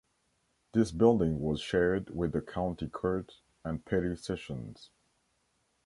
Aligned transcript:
This 0.73 0.91
building 0.91 1.39
was 1.41 1.61
shared 1.61 2.09
with 2.09 2.31
the 2.31 2.41
county 2.41 2.87
court 2.87 3.33
and 3.63 3.85
petty 3.85 4.15
sessions. 4.15 4.89